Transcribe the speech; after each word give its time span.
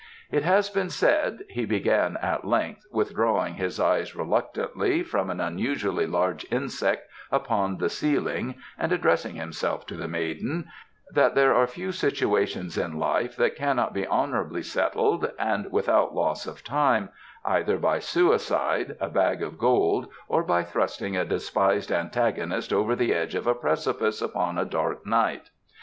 "It 0.31 0.41
has 0.43 0.67
been 0.67 0.89
said," 0.89 1.43
he 1.47 1.63
began 1.63 2.17
at 2.23 2.43
length, 2.43 2.87
withdrawing 2.91 3.53
his 3.53 3.79
eyes 3.79 4.15
reluctantly 4.15 5.03
from 5.03 5.29
an 5.29 5.39
unusually 5.39 6.07
large 6.07 6.43
insect 6.51 7.07
upon 7.31 7.77
the 7.77 7.87
ceiling 7.87 8.55
and 8.79 8.91
addressing 8.91 9.35
himself 9.35 9.85
to 9.85 9.95
the 9.95 10.07
maiden, 10.07 10.65
"that 11.11 11.35
there 11.35 11.53
are 11.53 11.67
few 11.67 11.91
situations 11.91 12.79
in 12.79 12.97
life 12.97 13.35
that 13.35 13.55
cannot 13.55 13.93
be 13.93 14.07
honourably 14.07 14.63
settled, 14.63 15.31
and 15.37 15.71
without 15.71 16.15
loss 16.15 16.47
of 16.47 16.63
time, 16.63 17.09
either 17.45 17.77
by 17.77 17.99
suicide, 17.99 18.97
a 18.99 19.07
bag 19.07 19.43
of 19.43 19.59
gold, 19.59 20.07
or 20.27 20.41
by 20.41 20.63
thrusting 20.63 21.15
a 21.15 21.23
despised 21.23 21.91
antagonist 21.91 22.73
over 22.73 22.95
the 22.95 23.13
edge 23.13 23.35
of 23.35 23.45
a 23.45 23.53
precipice 23.53 24.19
upon 24.19 24.57
a 24.57 24.65
dark 24.65 25.05
night. 25.05 25.51